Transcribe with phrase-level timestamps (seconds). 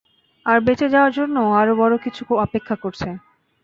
[0.45, 3.09] আর বেচেঁ যাওয়াদের জন্য আরো বড়ো কিছু অপেক্ষা করছে।